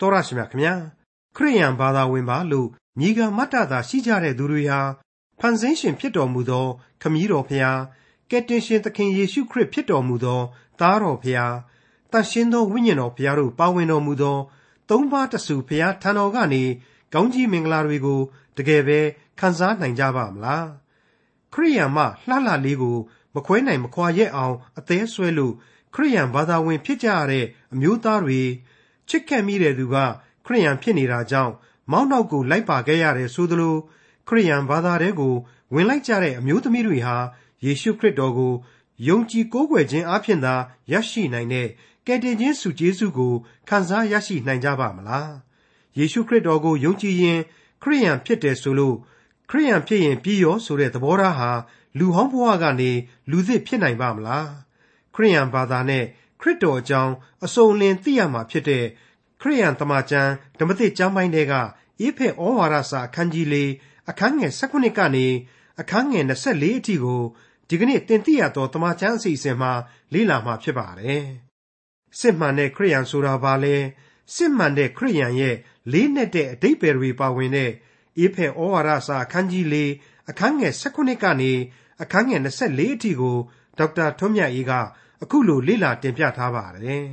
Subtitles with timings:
[0.00, 0.74] တော်ရရှိမြခင်ဗျာ
[1.36, 2.68] ခရိယန်ဘာသာဝင်ပါလို့
[3.00, 4.80] ညီကမတ္တသာရှိကြတဲ့သူတွေဟာ
[5.40, 6.66] ဖန်ဆင်းရှင်ဖြစ်တော်မူသော
[7.02, 7.80] ခမည်းတော်ဖျား
[8.30, 10.40] ကယ်တင်ရှင်သခင်ယေရှုခရစ်ဖြစ်တော်မူသော
[10.80, 11.54] သားတော်ဖျား
[12.12, 14.38] တန်ရှင်းသောဝိညာဉ်တော်ဖျားတို့ပါဝင်တော်မူသော
[14.90, 16.62] သုံးပါးတဆူဖျားထံတော်ကနေ
[17.12, 18.20] ကောင်းကြီးမင်္ဂလာတွေကို
[18.56, 19.00] တကယ်ပဲ
[19.40, 20.66] ခံစားနိုင်ကြပါမလား
[21.52, 22.96] ခရိယန်မှလှလှလေးကို
[23.34, 25.54] မခွဲနိုင်မခွာရက်အောင်အသေးဆွဲလို့
[25.94, 28.40] ခရိယန်ဘာသာဝင်ဖြစ်ကြရတဲ့အမျိုးသားတွေ
[29.08, 29.96] ချစ်ခင်မိတဲ့သူက
[30.46, 31.52] ခရိယန်ဖြစ်နေတာကြောင့်
[31.90, 33.76] မောင်းနောက်ကို လိုက်ပါခဲ့ရတယ်ဆိုသလို
[34.28, 35.34] ခရိယန်ဘာသာတဲကို
[35.74, 37.16] ဝင်လိုက်ကြတဲ့အမျိုးသမီးတွေဟာ
[37.64, 38.52] ယေရှုခရစ်တော်ကို
[39.08, 40.54] ယုံကြည်ကိုးကွယ်ခြင်းအပြင်သာ
[40.92, 41.68] ရရှိနိုင်တဲ့
[42.06, 43.34] ကယ်တင်ခြင်းစုကျေးဇူးကို
[43.68, 45.32] ခံစားရရှိနိုင်ကြပါမလား
[45.98, 47.40] ယေရှုခရစ်တော်ကိုယုံကြည်ရင်
[47.82, 48.96] ခရိယန်ဖြစ်တယ်ဆိုလို့
[49.50, 51.50] ခရိယန်ဖြစ်ရင်ပြီးရောဆိုတဲ့သဘောထားဟာ
[51.98, 52.90] လူဟောင်းဘဝကနေ
[53.30, 54.48] လူသစ်ဖြစ်နိုင်ပါမလား
[55.14, 56.04] ခရိယန်ဘာသာနဲ့
[56.44, 58.84] ခရစ်တော်အကြောင်းအစုံလင်သိရမှာဖြစ်တဲ့
[59.40, 61.54] ခရိယန်တမန်ကျမ်းဓမ္မသစ်ကျမ်းပိုင်းတွေက
[62.00, 63.70] အေဖက်ဩဝါဒစာအခန်းကြီးလေး
[64.10, 65.26] အခန်းငယ်16ကနေ
[65.80, 67.22] အခန်းငယ်24အထိကို
[67.68, 69.72] ဒီကနေ့တင်ပြရသောတမန်ကျမ်းအစီအစဉ်မှာ
[70.12, 71.24] လေ့လာမှာဖြစ်ပါတယ်။
[72.18, 73.76] စစ်မှန်တဲ့ခရိယန်ဆိုတာဘာလဲ
[74.34, 75.56] စစ်မှန်တဲ့ခရိယန်ရဲ့
[75.92, 77.70] လေးနက်တဲ့အတိတ်ပဲတွေပါဝင်တဲ့
[78.18, 79.92] အေဖက်ဩဝါဒစာအခန်းကြီးလေး
[80.30, 81.52] အခန်းငယ်16ကနေ
[82.02, 83.36] အခန်းငယ်24အထိကို
[83.78, 84.72] ဒေါက်တာထွန်းမြတ်အေးက
[85.24, 87.04] အခုလိုလေ့လာတင်ပြထားပါတယ်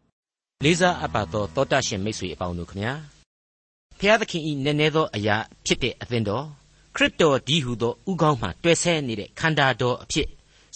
[0.64, 2.92] ။လေးစားအပ်ပါသောတောတရှင်မိတ်ဆွေအပေါင်းတို့ခမညာ
[3.98, 6.46] ဖျားသခင်ဤနည်းနည်းသောအရာဖြစ်တဲ့အသင်းတော်
[6.96, 10.28] ခရစ်တော်ဒီဟုသောဥကောင်းမှတွဲဆဲနေတဲ့ခန္ဓာတော်အဖြစ်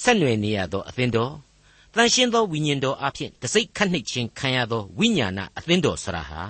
[0.02, 1.32] ဆက်နွယ်နေရသောအသင်းတော်
[1.94, 6.42] တန်ရှင်းသောဝိညာဉ်တော်အဖြစ်တစိ့ခတ်နှိပ်ခြင်းခံရသောဝိညာဏအသင်းတော်ဆရာဟာ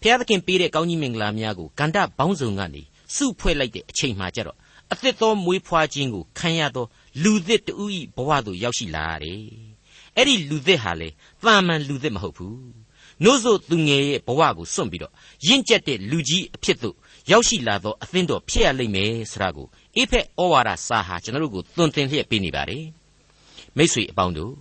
[0.00, 2.82] ဖျားသခင်ပေးတဲ့ကောင်းကြီးမင်္ဂလာများကိုကန္တဘောင်းစုံကနေ
[3.14, 4.58] စုဖွဲ့လိုက်တဲ့အချိန်မှကြတော့
[4.92, 6.86] အသစ်သောမွေးဖွားခြင်းကိုခံရသော
[7.22, 9.42] လူသစ်တူဤဘဝသို့ရောက်ရှိလာတယ်။
[10.16, 11.08] အဲ့ဒီလူသစ်ဟာလေ
[11.42, 12.56] တာမန်လူသစ်မဟုတ်ဘူး။
[13.24, 15.12] နို့ဆိုသူငယ်ရဲ့ဘဝကိုစွန့်ပြီးတော့
[15.46, 16.96] ရင့်ကျက်တဲ့လူကြီးအဖြစ်သို့
[17.30, 22.84] ရောက်ရှိလာသောအသင်းတော်ဖြစ်ရလိမ့်မယ်ဆိုတာကိုအေဖက်ဩဝါဒစာဟာကျွန်တော်တို့ကိုသွန်သင်လျက်ပေးနေပါတယ်။
[23.76, 24.52] မိတ်ဆွေအပေါင်းတို့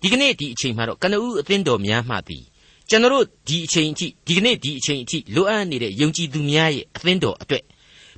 [0.00, 2.44] ဒီကနေ့ဒီအချိန်မှာတော့ကနဦးအသင်းတော်များမှသည်
[2.88, 7.64] ကျွန်တော်တို့ဒီအချိန်အထိဒီကနေ့ဒီအချိန်အထိလိုအပ်နေတဲ့ယုံကြည်သူများရဲ့အသင်းတော်အတွက်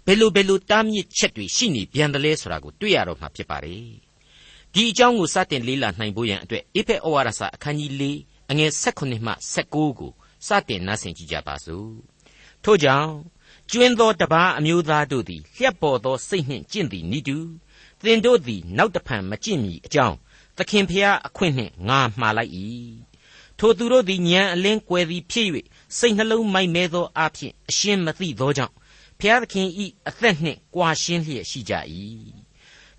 [0.07, 3.87] ဘယ်လိုဘယ်လိုတားမြစ်ချက်တွေရှိနေပြန်တယ်လဲဆိုတာကိုတွေ့ရတော့မှာဖြစ်ပါတယ်
[4.73, 8.05] ဒီအကြောင်းကိုစတင်လေ့လာနိုင်ဖို့ရန်အတွက်အေဖက်ဩဝါဒစာအခန်းကြီး၄
[8.51, 10.13] အငယ်၁၈မှ၁၉ကို
[10.47, 11.93] စတင်နားဆင်ကြကြပါစို့
[12.65, 13.13] ထို့ကြောင့်
[13.71, 17.39] ကျွင်းသောတပားအမျိုးသားတို့သည်လျှက်ပေါ်သောစိတ်နှင့်ကျင့်သည်နိတူ
[18.03, 20.17] သင်တို့သည်နောက်တဖန်မကျင့်မီအကြောင်း
[20.57, 22.53] သခင်ဖျားအခွင့်နှင့်ငါမှားလိုက်၏
[23.59, 25.49] ထိုသူတို့သည်ညံအလင်းကွယ်သည်ဖြစ်၍
[25.99, 28.75] စိတ်နှလုံးမိုက်မဲသောအဖြစ်အရှင်းမသိသောကြောင့်
[29.23, 31.75] ဖျားသခင်ဤအသက်နှင့်ကွာရှင်းလျက်ရှိကြ၏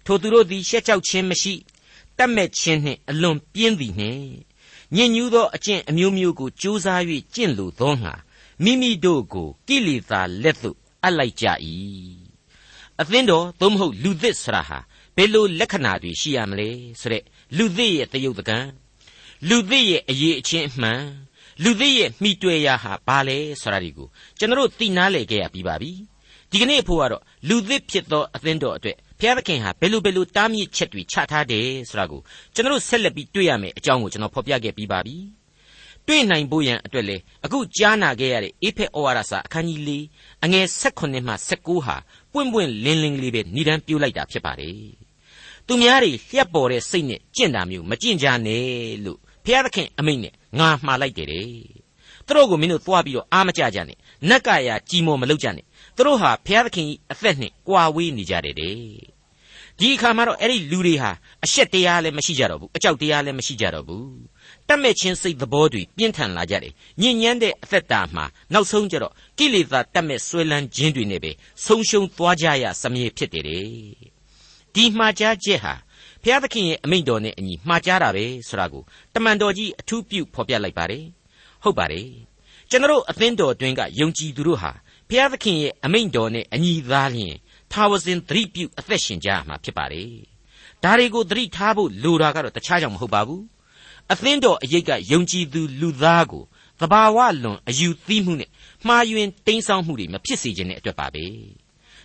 [0.06, 1.53] ထိုသူတို့သည်ရှက်ကြောက်ခြင်းမရှိ
[2.17, 4.25] တတ်မဲ့ခြင်းနှင့်အလွန်ပြင်းသည်နှင့်
[4.95, 7.01] ညဉ့်ညူးသောအကျင့်အမျိုးမျိုးကိုကြိုးစား၍
[7.35, 8.13] ကျင့်လိုသောငါ
[8.63, 11.45] မိမိတို့ကိုကိလေသာလက်သို့အပ်လိုက်ကြ၏
[13.00, 14.79] အသင်းတော်သို့မဟုတ်လူသစ်ဆရာဟာ
[15.16, 16.69] ဘယ်လိုလက္ခဏာတွေရှိရမလဲ
[17.01, 17.23] ဆိုတဲ့
[17.57, 18.59] လူသစ်ရဲ့တယုတ်တကံ
[19.50, 21.01] လူသစ်ရဲ့အရေးအချင်းအမှန်
[21.63, 24.07] လူသစ်ရဲ့မိတွေ့ရဟာဘာလဲဆိုတာဒီကို
[24.38, 25.91] ကျွန်တော်သိနာလေခဲ့ရပြီးပါပြီ
[26.53, 32.21] ဒီကနေ့အဖို့ကတော့လူသစ်ဖြစ်သောအသင်းတော်အတွက်ဘုရားသခင်ဟာဘယ်လိုဘယ်လိုတားမြစ်ချက်တွေချထားတယ်ဆိုတာကို
[32.53, 35.15] ကျွန်တော်ဆက်လက်ပြီးတွေ့ရမယ်အကြောင်းကိုကျွန်တော်ဖော်ပြခဲ့ပြီးပါပြီ
[36.07, 39.91] တွေ့နိုင်ဖို့ရန်အတွက်လေအခုကြားနာခဲ့ရတဲ့အေဖက်ဩဝါဒစာအခန်းကြီး၄
[40.43, 41.95] အငယ်၁၈မှ၁၉ဟာ
[42.33, 44.77] ပွင့်ပွင့်လင်းလင်းလေးပဲဏ္ဍန်ပြိုလိုက်တာဖြစ်ပါတယ်
[45.67, 48.65] သူများတွေလျှက်ပေါ်တဲ့စိတ်နဲ့ကြင့်တာမျိုးမကြင့်ကြနဲ့
[49.05, 51.47] လို့ဘုရားသခင်အမိန့်နဲ့ငါမှားလိုက်တယ်တဲ့
[52.27, 53.97] သူတို့ကိုမင်းတို့သွားပြီးတော့အားမကြကြနဲ့
[54.29, 55.65] နက်ကရာကြီးမော်မလုပ်ကြနဲ့
[55.95, 58.77] သူတို့ဟာဘုရားသခင်အသက်နဲ့ကွာဝေးနေကြတယ်တဲ့
[59.79, 61.11] ဒီအခါမှာတော့အဲ့ဒီလူတွေဟာ
[61.43, 64.07] အရှက်တရားလည်းမရှိကြတော့ဘူးအကြောက်တရားလည်းမရှိကြတော့ဘူး
[64.67, 71.31] တတ်မဲ့ချင်းစိတ်သဘောတွေပြင်းထန်လာကြတယ်ညဉ့်ညမ်းတဲ့အသက်တာမှာနောက်ဆုံးကျတော့ကိလေသာတတ်မဲ့ဆွဲလန်းခြင်းတွေနဲ့ပဲ
[71.65, 73.45] ဆုံးရှုံးသွားကြရစမြဲဖြစ်တယ်
[74.75, 75.73] ဒီမှားကြားချက်ဟာ
[76.23, 78.83] ဘုရားသခင်ရဲ့အမိန့်တော်နဲ့အညီမှားကြားတာပဲဆိုတာကို
[79.13, 81.05] တမန်တော်ကြီးအထူးပြုဖော်ပြလိုက်ပါတယ်
[81.63, 82.07] ဟုတ်ပါတယ်
[82.69, 84.71] ကျွန်တော်အသင်းတော်အတွင်းကယုံကြည်သူတို့ဟာ
[85.13, 87.36] ဘုရားသခင်ရဲ့အမိန့်တော်နဲ့အညီသားလျင်
[87.71, 90.13] ထာဝစဉ်သတိပြုအသက်ရှင်ကြရမှာဖြစ်ပါတယ်
[90.83, 93.44] ဒါတွေကိုသတိထားဖို့လိုတာကတော့တခြားကြောင့်မဟုတ်ပါဘူး
[94.12, 96.44] အသင်းတော်အရေးကယုံကြည်သူလူသားကို
[96.80, 98.50] သဘာဝလွန်အယူသီးမှုနဲ့
[98.88, 101.25] မှားယွင်းတိမ်းဆောင်းမှုတွေမဖြစ်စေခြင်းတဲ့အတွက်ပါပဲ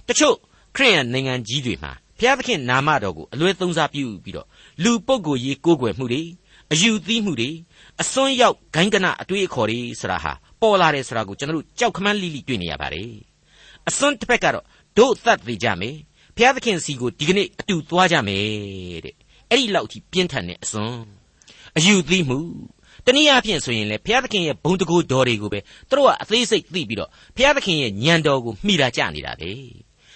[0.08, 0.36] တချို့
[0.76, 4.46] ခရိယန်နိုင်ငံကြီးတွေမှာဘုရားသခင်နာမတော်ကိုအလွဲသုံးစားပြုပြီးတော့
[4.82, 6.22] လူပုဂ္ဂိုလ်ရေးကိုးကွယ်မှုတွေ
[6.72, 7.50] အယူသီးမှုတွေ
[8.00, 13.12] အစွန်းရောက်ဂိုင်းကနအတွေးအခေါ်တွေဆိုတာဟာ ပေါ်လာတယ်ဆိုတာကိုကျွန်တော်တို့ကြောက်ခမန်းလိလိတွေ့နေရပါတယ်
[13.88, 14.64] အစွန်းတစ်ဖက်ကတော့
[14.98, 15.96] ဒု့သတ်သေးကြမယ်
[16.36, 19.14] ဘုရားသခင်စီကိုဒီကနေ့အတူသွားကြမယ်တဲ့
[19.50, 21.02] အဲ့ဒီလောက်ထိပြင်းထန်တဲ့အစွန်း
[21.76, 22.38] အယူသီးမှု
[23.04, 25.60] တတနည်းအားဖြင့်ဆိုရင်လေဘုရားသခင်ရဲ့ဘုံတကူတော်တွေကိုပဲ
[25.90, 29.50] သူတို့ကအသေးစိတ်သိပြီးတော့ဘုရားသခင်ရဲ့ညံတော်ကိုမှီတာကြနေတာပဲ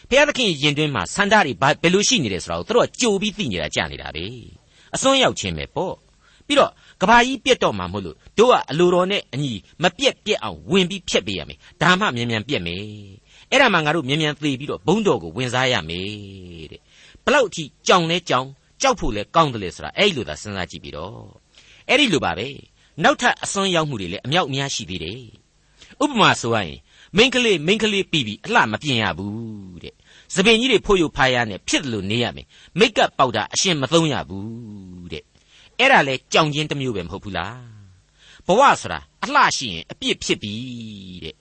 [0.09, 1.53] ဘုရားသခင်ရင်တွင်းမှာစန္ဒတွေ
[1.83, 4.25] ဘယ်လိုရှိနေတယ်ဆိုတာကိုသူတို့ကကြိုပြီးသိနေတာကြနေတာပဲ
[4.95, 5.95] အစွန်းရောက်ခြင်းပဲပေါ့
[6.47, 6.71] ပြီးတော့
[7.03, 9.53] ကဘာကြီးပြက်တော့မှာမဟုတ်လို့တို့ကအလိုတော်နဲ့အညီ
[9.83, 12.83] မပြက်ပြက်အောင်ဝင်ပြီးဖြတ်ပေးရမယ်ဒါမှမြန်မြန်ပြက်မယ်
[13.51, 16.81] အဲ့ဒါမှငါတို့မြန်မြန်သေပြီးတော့ဘုံတော်ကိုဝင်စားရမယ်တဲ့
[17.25, 18.47] ဘလောက်အထိကြောင်လဲကြောင်
[18.83, 21.17] ကြောက်ဖို့လဲကောင်းတယ်လေဆိုတာအဲ့လိုသာစဉ်းစားကြည့်ပြီးတော့
[21.89, 22.49] အဲ့ဒီလိုပါပဲ
[23.03, 25.21] နောက်ထပ်အစွန်းရောက်မှုတွေလည်းအမြောက်အများရှိသေးတယ်
[26.05, 26.79] ဥပမာဆိုရရင်
[27.17, 29.95] မိန်းကလေးမိန်းကလေးပြီးပြီးအလှမပြင်ရဘူးတဲ့
[30.35, 32.47] သပင်ကြီးတွေဖို့ရုပ်ဖားရနဲ့ဖြစ်တယ်လို့နေရမယ်
[32.79, 35.25] မိတ်ကပ်ပေါက်တာအရှင်မသုံးရဘူးတဲ့
[35.79, 37.61] အဲ့ဒါလဲကြောင်ချင်းတစ်မျိုးပဲမဟုတ်ဘူးလား
[38.47, 40.55] ဘဝဆိုတာအလှရှိရင်အပြစ်ဖြစ်ပြီ
[41.25, 41.35] တဲ့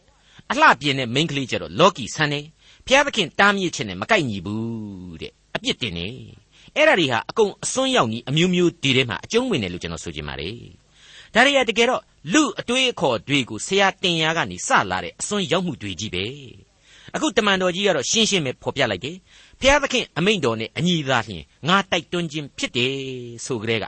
[0.52, 2.42] အလှပြင်းတဲ့မိန်းကလေးကျတော့လော်ကီဆန်းနေ
[2.88, 6.08] ဖျားသခင်တားမြစ်ခြင်းနဲ့မကိုက်ညီဘူးတဲ့အပြစ်တင်နေ
[6.76, 10.56] အဲ့ဒါတွေဟာအကုန်အစွန်းရောက်ကြီးအမျိုးမျိုးဒီထဲမှာအကျုံးဝင်တယ်လို့ကျွန်တော်ဆိုချင်ပါတယ်
[11.34, 12.02] ဒါတွေကတကယ်တော့
[12.34, 16.26] လူအတွေးအခေါ်တွေကိုဆရာတင်ရကနေစလာတဲ့အစွန်းရောက်မှုတွေကြီးပဲ
[17.16, 19.18] အခုတမန်တော်ကြီးကတော့ရှင်းရှင်းပဲဖော်ပြလိုက်တယ်
[19.62, 22.94] ဖျားသခင်အမိန့်တော်နဲ့အညီသာလျှင်ငါတိုက်တွန်းခြင်းဖြစ်တယ်
[23.46, 23.86] ဆိုကြတဲ့က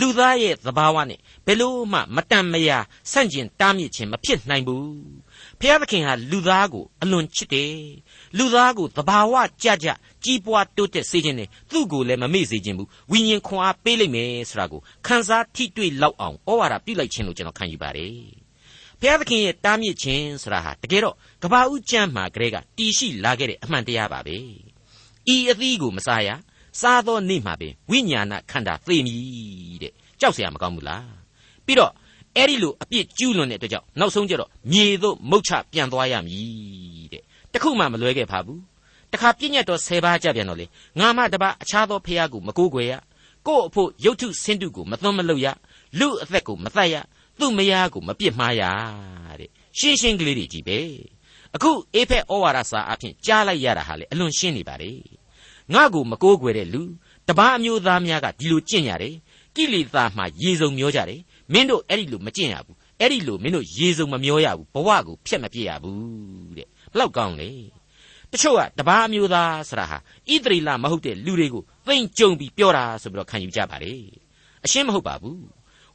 [0.00, 2.78] လူသားရဲ့သဘာဝနဲ့ဘယ်လို့မှမတန်မရာ
[3.12, 4.96] ဆန့်ကျင်တားမြစ်ခြင်းမဖြစ်နိုင်ဘူး
[5.60, 7.76] ဖျားသခင်ဟာလူသားကိုအလွန်ချစ်တယ်
[8.38, 9.88] လူသားကိုသဘာဝကြကြ
[10.24, 18.14] ကြီးပွားတိုးတက်စေခြင်းနဲ့သူ့ကိုလည်းမမေ့စေခြင်းဘူးဝိညာဉ်ခွန်အားပေးလိုက်မယ်ဆိုတာကိုခန်းစားထိတွေ့လောက်အောင်ဩဝါဒပြုလိုက်ခြင်းလို့ကျွန်တော်ခံယူပါတယ်
[19.00, 24.36] ဘုရားသခင်ရဲ့တားမြစ်ခြင်းဆိုတာဟာတကယ်တော့ကဘာဦးကျမ်းမှာကလေးကတီရှိလာခဲ့တဲ့အမှန်တရားပါပဲ
[25.34, 26.28] ဤအသီးကိုမစားရ
[26.79, 31.15] စားသောနေ့မှာပင်ဝိညာဏခန္ဓာသေမည်တဲ့ကြောက်เสียမကောင်းဘူးလား
[31.65, 31.91] ပြီးတော့
[32.35, 38.61] အဲ့ဒီလိုအပြစ်ကျူးလွန်တဲ့အတွက်ကြောင့်နောက်ဆုံးကျတော့မြေသို့မုတ်ချပြန်သွားရမည်တဲ့တခုမှမလွဲခဲ့ပါဘူး
[39.11, 40.65] တခါပြည့်ညတ်တော်၁၀ပါးကြပြန်တော့လေ
[40.99, 42.93] ငါမတပါအခြားသောဖះကိုမကိုးကွယ်ရ
[43.47, 45.47] ကို့အဖို့ရုတ်ထုဆင်းတုကိုမသွန်းမလုပ်ရ
[45.99, 46.95] လူအသက်ကိုမတတ်ရ
[47.39, 48.63] သူ့မယားကိုမပြစ်မှားရ
[49.39, 50.79] တဲ့ရှင်းရှင်းကလေးတွေကြီးပဲ
[51.55, 54.91] အခုအေဖက်ဩဝါဒစာအဖြစ်ကြားလိုက်ရတာဟာလေအလွန်ရှင်းနေပါလေ
[55.74, 56.82] ငါ့ကိုမကိုးကွယ်တဲ့လူ
[57.28, 59.14] တပားအမျိုးသားများကဒီလိုကျင့်ရတယ်
[59.56, 61.20] ကိလေသာမှရေစုံမျောကြတယ်
[61.52, 67.50] မင်းတို့အဲ့ဒီလိုမကျင့်ရဘူးအဲ့ဒီလိုမင်းတို့ရေစုံမမျောရဘူးဘဝကိုဖျက်မပြစ်ရဘူးတဲ့ဘလောက်ကောင်းလဲ
[68.32, 73.94] တချို့ကတပားအမျိုးသားဆိုတာဟာဣသရေလမဟုတ်တဲ့လူတွေကိုသိမ့်ကြုံပြီးပြောတာဆိုပြီးတော့ခံယူကြပါလေ
[74.64, 75.42] အရှင်းမဟုတ်ပါဘူး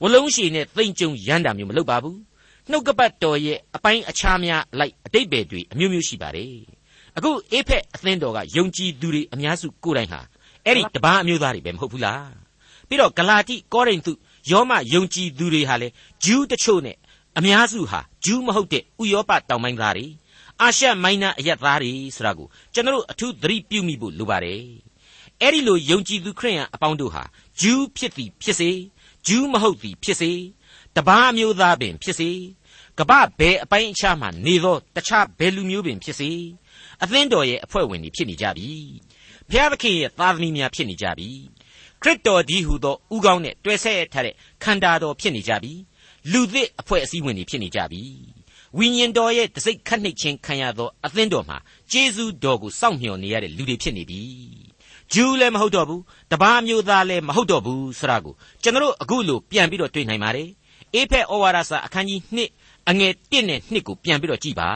[0.02, 2.20] ဝလုံးရှည်နဲ့သိမ့်ကြုံရမ်းတာမျိုးမလုပ်ပါဘူး
[2.70, 6.54] နှုတ်ကပတ်တော်ရဲ့အပိုင်းအခြားများအလိုက်အတိတ်ပဲတွေအမျိုးမျိုးရှိပါတယ်
[7.18, 10.20] အခုအေဖက်အသင်းတော်ကယုံကြည်သူတွေအများစုကိုယ်တိုင်ဟာ
[10.66, 12.32] အဲ့ဒီတပားအမျိုးသားတွေပဲမဟုတ်ဘူးလား
[12.88, 14.14] ပြီးတော့ဂလာတိကောရိန္သု
[14.52, 15.88] ယောမယုံကြည်သူတွေဟာလေ
[16.24, 16.98] ဂျူးတချို့နဲ့
[17.38, 20.08] အများစုဟာဂျူးမဟုတ်တဲ့ဥယောပတောင်ပိုင်းသားတွေ
[20.62, 24.64] အာရှမိုင်းနာအရက်သားတွေဆိုတာကိုကျွန်တော်တို့အထူးသတိပြုမိဖို့လိုပါတယ်
[25.42, 27.24] အဲ့ဒီလိုယုံကြည်သူခရိယန်အပေါင်းတို့ဟာ
[27.62, 28.72] ဂျူးဖြစ်သည်ဖြစ်စေ
[29.28, 30.32] ဂျူးမဟုတ်သည်ဖြစ်စေ
[30.96, 32.30] တပားမျိုးသားပင်ဖြစ်စေ
[33.00, 36.30] ကပ္ပဘယ်အပိုင်းအခြားမှနေသောတခြားဘယ်လူမျိုးပင်ဖြစ်စေ
[37.04, 38.72] အသင်းတော်ရဲ့အဖွဲ့ဝင်တွေဖြစ်နေကြပြီ
[39.50, 41.30] ဘုရားသခင်ရဲ့သားသမီးများဖြစ်နေကြပြီ
[42.02, 45.74] ခရစ်တော်ဒီဟုသောဥကောင်းနဲ့တွဲဆက်ထားတဲ့ခန္ဓာတော်ဖြစ်နေကြပြီ
[46.32, 48.04] လူသစ်အဖွဲ့အစည်းဝင်တွေဖြစ်နေကြပြီ
[48.78, 51.58] ဝိညာဉ်တော်ရဲ့တစိ့ခတ်နှိပ်ခြင်းခံရသောအသင်းတော်မှာ
[51.92, 54.22] ကျေးဇူးတော်ကိုစောင့်မျှော်နေရတဲ့လူတွေဖြစ်နေပြီ
[55.14, 56.02] ဂျူးလည်းမဟုတ်တော့ဘူး
[56.32, 58.34] တပားမျိုးသားလည်းမဟုတ်တော့ဘူးဆိုတာကို
[58.64, 60.50] ကျွန်တော်အခုလိုပြန်ပြီးတော့တွေ့နိုင်ပါတယ်
[60.94, 62.20] အေဖက်ဩဝါဒစာအခန်းကြီး
[62.56, 64.70] 1အငယ်1နဲ့2ကိုပြန်ပြီးတော့ကြည့်ပါ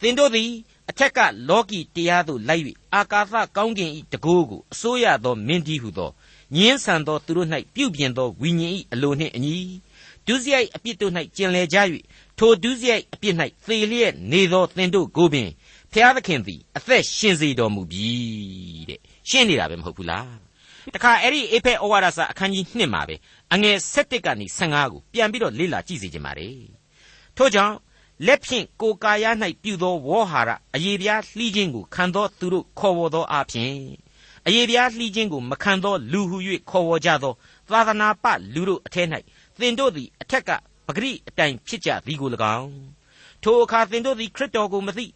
[0.00, 0.50] သင်တို့သည်
[0.90, 1.18] အထက်က
[1.48, 6.10] လောကီတရားသို့လိုက်၍အာကာသကောင်းကင်၏တကိုးကိုအစိုးရသောမင်းကြီးဟုသော
[6.56, 9.56] ညင်းဆန်သောသူတို့၌ပြုပြင်သောဝိညာဉ်၏အလိုနှင့်အညီ
[10.26, 11.78] ဒုစရိုက်အပြစ်တို့၌ကျင်လည်ကြ၍
[12.38, 13.34] ထိုဒုစရိုက်အပြစ်၌
[13.66, 15.48] သေလျက်နေသောသင်တို့ကိုပင်
[15.92, 18.08] ဖျားသခင်သည်အသက်ရှင်စေတော်မူပြီ
[18.88, 20.30] တဲ့ရှင်းနေတာပဲမဟုတ်ဘူးလား
[20.94, 23.16] တခါအဲ့ဒီအေဖက်ဩဝါဒစာအခန်းကြီး1မှာပဲ
[23.52, 26.56] အငယ်7ကနေ15ကိုပြန်ပြီးတော့လေ့လာကြည့်စီခြင်းပါတယ်
[27.36, 27.74] ထို့ကြောင့်
[28.26, 29.24] လက်ဖြင့်ကိုကာယ၌
[29.62, 33.74] ပြုသောဝေါဟာရအယေပြားလှီးခြင်းကိုခံသောသူတို့ခေါ်ဝေါ်သောအဖြစ်
[34.46, 36.38] အယေပြားလှီးခြင်းကိုမခံသောလူဟု၍
[36.70, 37.32] ခေါ်ဝေါ်ကြသော
[37.70, 38.24] သာသနာပ
[38.54, 39.08] လူတို့အထက်၌
[39.58, 40.50] သင်တို့သည်အထက်က
[40.86, 42.72] ပဂရိအတိုင်ဖြစ်ကြသည်ကို၎င်း
[43.42, 45.08] ထိုအခါသင်တို့သည်ခရစ်တော်ကိုမသိဣ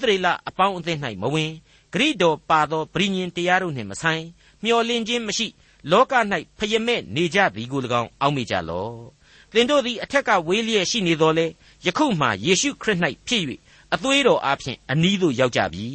[0.00, 1.50] သရေလအပေါင်းအသင်း၌မဝင်
[1.92, 4.24] ဂရိတော်ပါသောပရိညင်တရားတို့နှင့်မဆိုင်
[4.64, 5.46] မျော်လင့်ခြင်းမရှိ
[5.90, 6.12] လောက၌
[6.58, 9.15] ဖယမဲ့နေကြသည်ကို၎င်းအောက်မေ့ကြလော့သ
[9.60, 11.46] င်တို့သည်အထက်ကဝေးလျက်ရှိနေတော်လဲ
[11.86, 13.42] ယခုမှယေရှုခရစ်၌ဖြစ်၍
[13.94, 15.86] အသွေးတော်အားဖြင့်အနီးသို့ရောက်ကြပြီ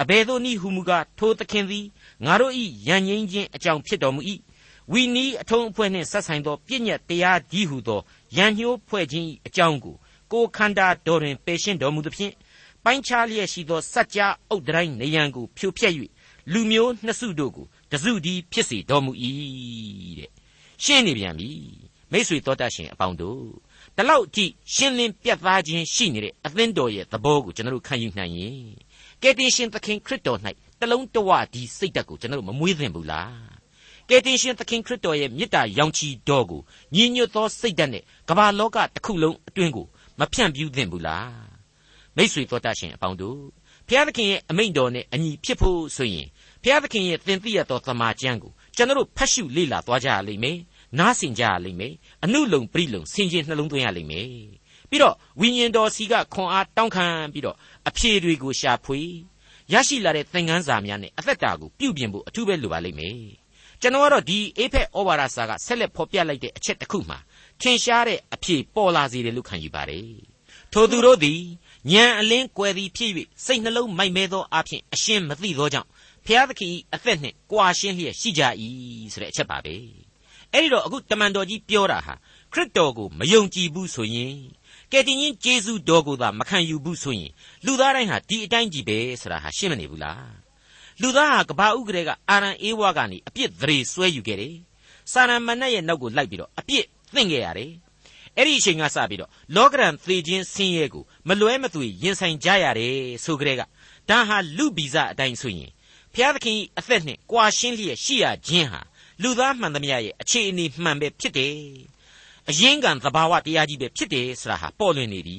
[0.00, 1.86] အဘယ်သို့နည်းဟုမူကားထိုသခင်သည်
[2.24, 2.52] ငါတို့၏
[2.88, 4.20] ယဉ်ငိမ့်ခြင်းအကြောင်းဖြစ်တော်မူ၏
[4.92, 8.00] ဝီနီးအထုံးအဖွဲ့နှင့်ဆက်ဆိုင်သောပြည့်ညတ်တရားဒီဟုသော
[8.36, 9.96] ယံညှိုးဖွဲ့ခြင်းအကြောင်းကို
[10.32, 12.34] ကိုခန္ဓာတော်တွင်ပယ်ရှင်းတော်မူသဖြင့်
[12.84, 15.94] ပိုင်းခြားလျက်ရှိသောစัจ जा အုတ်တိုင်းနေရန်ကိုဖြိုဖျက်၍
[16.52, 19.12] လူမျိုးနှစ်စုတို့ကိုတစုတည်းဖြစ်စေတော်မူ၏
[20.18, 20.30] တဲ့
[20.84, 21.50] ရှင်းနေပြန်ပြီ
[22.12, 23.40] မိษွေတော်တတ်ရှင်အပေါင်းတို့
[23.96, 28.58] ဒီလောက်ကြည့်ရှင်းလင်းပြတ်သားခြင်းရှိနေတဲ့အသင်းတော်ရဲ့သဘောကိုကျွန်တော်တို့ခံယူနိုင်ရင်
[29.22, 30.38] ကယ်တင်ရှင်သခင်ခရစ်တော်၌
[30.80, 33.34] တလုံးတဝဒီစိတ်ဓာတ်ကိုကျွန်တော်တို့မမွေးသင့်ဘူးလား
[34.08, 36.60] ကယ်တင်ရှင်သခင်ခရစ်တော်ရဲ့မေတ္တာရောင်ချီတော်ကို
[36.94, 39.86] ညီညွတ်သောစိတ်ဓာတ်နဲ့ကမ္ဘာလောကတစ်ခုလုံးအတွင်းကို
[40.18, 41.32] မဖြန့်ပြူးသင့်ဘူးလား
[42.16, 43.38] မိတ်ဆွေတော်တတ်ရှင်အပေါင်းတို့
[43.88, 46.28] ဘုရားသခင်ရဲ့အမိန့်တော်နဲ့အညီဖြစ်ဖို့ဆိုရင်
[46.62, 50.58] ဘုရားသခင်ရဲ့သင်သိရသောသမာကျမ်းကိုကျွန်တော်တို့ဖတ်ရှုလေ့လာသွားကြရလိမ့်မယ်
[50.98, 54.28] နားဆင်ကြရလိမ့်မယ်အနုလုံပရိလုံဆင်ခြင်နှလုံးသွင်းရလိမ့်မယ်
[54.90, 57.56] ပြီးတော့ဝိညာဉ်တော်စီကခွန်အားတောင်းခံပြီးတော့
[57.88, 59.00] အဖြေတွေကိုရှာဖွေ
[59.72, 63.18] ရရှိလာတဲ့သင်ခန်းစာများနဲ့အသက်တာကိုပြုပြင်ဖို့အထူးပဲလိုပါလိမ့်မယ်
[63.80, 67.18] ကျွန်တော်ကတော့ဒီအေဖက်ဩဝါဒစာကဆက်လက်ဖော်ပြလိုက်တဲ့အချက်တစ်ခုမှာ
[67.60, 70.08] ထင်ရှားတဲ့အဖြေပေါ်လာစေတယ်လို့ခံယူပါတယ်
[70.72, 71.40] ထိုသူတို့သည်
[71.92, 73.10] ဉာဏ်အလင်းကွယ်သည်ဖြစ်၍
[73.44, 75.88] စိတ်နှလုံးမိုက်မဲသောအဖြစ်အရှင်းမသိသောကြောင့်
[76.26, 78.42] ဖျားသခင်၏အသက်နှင့်ကြွာရှင်းလျက်ရှိကြ၏
[79.12, 80.03] ဆိုတဲ့အချက်ပါပဲ
[80.54, 82.14] အဲ့ဒီတော့အခုတမန်တော်ကြီးပြောတာဟာ
[82.52, 84.36] ခရစ်တော်ကိုမယုံကြည်ဘူးဆိုရင်
[84.92, 87.30] ကယ်တင်ရှင်ဂျေဇုတော်ကိုသာမခံယူဘူးဆိုရင်
[87.64, 90.34] လူသားတိုင်းဟာဒီအတိုင်းကြီးပဲဆိုတာဟာရှင်းမနေဘူးလား
[91.00, 94.56] လူသားဟာကဘာဥကရေကအာရန်အေးဝါကနေအပြစ်သရေဆွဲယူခဲ့တယ်
[95.12, 96.84] စာရမဏေရဲ့နောက်ကိုလိုက်ပြီးတော့အပြစ်
[97.14, 97.72] သင့်ခဲ့ရတယ်
[98.36, 103.62] အဲ့ဒီအချိန်ကစပြီးတော့လောကရန်သေခြင်းဆင်းရဲကိုမလွဲမသွေရင်ဆိုင်ကြရတယ်ဆိုကြတဲ့က
[104.08, 105.70] ဒါဟာလူဗီဇအတိုင်းဆိုရင်
[106.14, 108.80] ဖျားသခင်အသက်နှင့်ကြွာရှင်းလျက်ရှိရခြင်းဟာ
[109.22, 111.56] လူသားမှန်သမျှရဲ့အခြေအနေမှန်ပဲဖြစ်တယ်
[112.50, 115.38] အရင်ကံသဘာဝတရားကြီးပဲဖြစ်တယ်ဆိုတာဟာပေါ်လွင်နေပြီ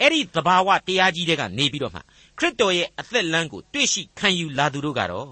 [0.00, 2.00] အဲ့ဒီသဘာဝတရားကြီးတွေကနေပြီးတော့မှ
[2.38, 5.30] ခရစ်တော်ရဲ့အသက်လမ်းကိုတွေ့ရှိခံယူလာသူတို့ကတော့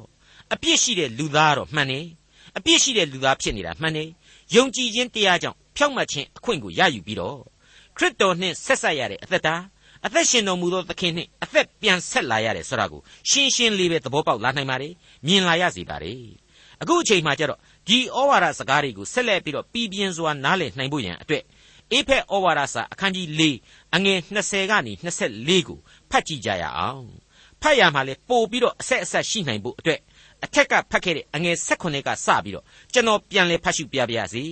[0.52, 2.07] အပြစ်ရှိတဲ့လူသားတော့မှန်တယ်
[2.57, 4.09] အပြစ်ရှိတဲ့လူသားဖြစ်နေတာမှန်တယ်
[4.54, 7.38] ယုံကြည်ခြင်းတရားကြောင့်ဖြောက်မှတ်ခြင်းအခွင့်ကိုရယူပြီးတော့
[7.97, 9.57] ခရစ်တော်နှင့်ဆက်ဆက်ရတဲ့အသက်တာ
[10.07, 13.00] အသက်ရှင်တော်မူသောသခင်နှင့်အသက်ပြန်ဆက်လာရတယ်ဆိုတာကို
[13.31, 14.92] ရှင်းရှင်းလေးပဲသဘောပေါက်လာနိုင်ပါတယ်
[15.26, 16.41] မြင်လာရစေပါတယ်
[16.82, 17.58] အခုအချိန်မှကျတော့
[17.88, 21.44] ဒီဩဝါဒစကားတွေကိုဆက်လက်ပြီးတော့ပြည်ပြင်းစွာနားလည်နိုင်ဖို့ရန်အတွက်
[21.92, 23.42] အေဖက်ဩဝါဒစာအခန်းကြီး၄
[23.94, 25.78] အငယ်20ကနေ24ကို
[26.10, 27.06] ဖတ်ကြည့်ကြရအောင်
[27.62, 30.00] ဖတ်ရမှာလေပို့ပြီးတော့အဆက်အဆက်ရှိနိုင်ဖို့အတွက်
[30.44, 34.44] အထက်ကဖတ်ခဲ့တဲ့အငယ်16ကစပြီးတော့ကျွန်တော်ပြန်လဲဖတ်ရှုပြပါရစေ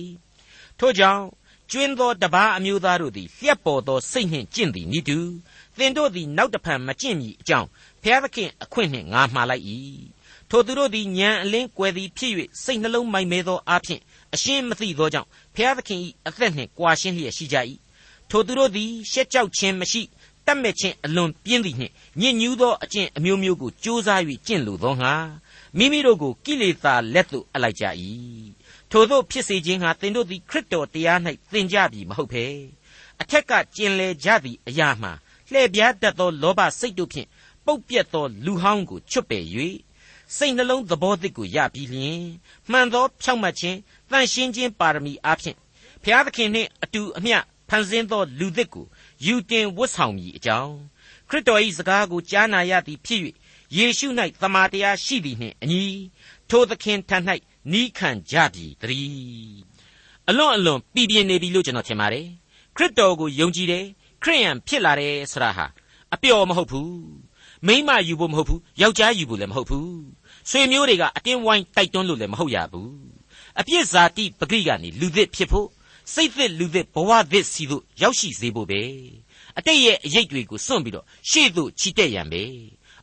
[0.79, 1.23] ထို့ကြောင့်
[1.71, 5.19] ကျွင်းသောတပားအမျိုးသားတို့သည်လျက်ပေါ်သောစိတ်နှင့်ကျင့်သည်နိတူ
[5.77, 7.67] သင်တို့သည်နောက်တဖန်မကျင့်မီအကြောင်း
[8.03, 9.63] ဘုရားသခင်အခွင့်နှင့်ငါမှားလိုက်၏
[10.53, 14.01] ထိုသူတို့သည်ဉာဏ်အလင်းကွယ်သည်ဖြစ်၍စိတ်နှလုံးမိုက်မဲသောအဖြစ်
[14.33, 17.57] အရှင်းမသိသောကြောင့်ဘုရားသခင်၏အသက်နှင့်ကြွာရှင်းလျက်ရှိကြ၏
[18.29, 20.01] ထိုသူတို့သည်ရှက်ကြောက်ခြင်းမရှိ
[20.45, 25.13] တတ်မဲ့ခြင်းအလွန်ပြင်းသည်နှင့်ညစ်ညူးသောအကျင့်အမျိုးမျိုးကိုကြိုးစား၍ကျင့်လိုသောငါ
[25.77, 27.85] မိမိတို့ကိုကိလေသာလက်သို့အလိုက်ကြ၏
[28.91, 31.19] ထို့သောဖြစ်စေခြင်းဟာသင်တို့သည်ခရစ်တော်တရား၌
[31.51, 32.45] သင်ကြပြီမဟုတ်ဘဲ
[33.21, 35.09] အထက်ကကျင်လေကြသည့်အရာမှ
[35.51, 37.27] လှည့်ပြားတတ်သောလောဘစိတ်တို့ဖြင့်
[37.65, 39.45] ပုတ်ပြက်သောလူဟောင်းကိုချွတ်ပယ်၍
[40.37, 42.21] စိတ်နှလုံးသဘောသစ်ကိုရပြီးလျင်
[42.71, 43.77] မှန်သောဖြောင့်မတ်ခြင်း
[44.11, 45.55] တန်ရှင်းခြင်းပါရမီအဖြစ်
[46.03, 47.37] ဘုရားသခင်နှင့်အတူအမျှ
[47.69, 48.85] ဖန်ဆင်းသောလူသစ်ကို
[49.25, 50.75] ယူတင်ဝတ်ဆောင်မည်အကြောင်း
[51.29, 53.21] ခရစ်တော်၏စကားကိုကြားနာရသည်ဖြစ်၍
[53.77, 54.07] ယေရှု၌
[54.41, 55.83] သမာတရားရှိသည်နှင့်အညီ
[56.49, 57.17] ထိုသခင်ထံ၌
[57.71, 59.59] နီးခံကြပြီတည်း
[60.29, 62.27] အလွန်အလွန်ပြည်ပြင်းနေပြီလို့ကျွန်တော်ထင်ပါတယ်
[62.75, 63.85] ခရစ်တော်ကိုယုံကြည်တယ်
[64.23, 65.65] ခရိယန်ဖြစ်လာတယ်ဆိုတာဟာ
[66.13, 66.95] အပျော်မဟုတ်ဘူး
[67.67, 69.91] မိမယူဖို့မဟုတ်ဘူးယောက်ျားယူဖို့လည်းမဟုတ်ဘူး
[70.49, 72.91] ဆွေမျိုးတွေကအတင်းဝိုင်းတိုက်တွန်းလို့လည်းမဟုတ်ရဘူး
[73.59, 75.67] အပြစ်ဇာတိပဂိကနေလူသစ်ဖြစ်ဖို့
[76.13, 78.81] စိတ်သစ်လူသစ်ဘဝသစ်စီတို့ရောက်ရှိစေဖို့ပဲ
[79.57, 82.43] အတိတ်ရဲ့အရေးတွေကိုစွန့်ပြီးတော့ရှေ့သို့ချီတက်ရန်ပဲ